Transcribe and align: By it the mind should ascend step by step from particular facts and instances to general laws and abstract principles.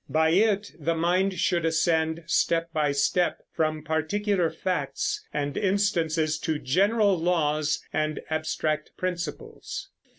By 0.09 0.29
it 0.31 0.71
the 0.79 0.95
mind 0.95 1.33
should 1.35 1.63
ascend 1.63 2.23
step 2.25 2.73
by 2.73 2.91
step 2.91 3.43
from 3.53 3.83
particular 3.83 4.49
facts 4.49 5.23
and 5.31 5.55
instances 5.55 6.39
to 6.39 6.57
general 6.57 7.15
laws 7.19 7.83
and 7.93 8.19
abstract 8.27 8.93
principles. 8.97 9.89